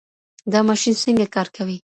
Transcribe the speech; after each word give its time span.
دا 0.51 0.59
ماشین 0.69 0.93
څنګه 1.03 1.25
کار 1.35 1.47
کوي؟ 1.55 1.77